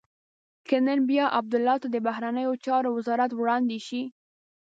که 0.67 0.75
نن 0.85 0.99
بیا 1.09 1.25
عبدالله 1.39 1.75
ته 1.83 1.87
د 1.91 1.95
بهرنیو 2.07 2.53
چارو 2.65 2.89
وزارت 2.97 3.31
وړاندې 3.35 3.79
شي. 3.87 4.01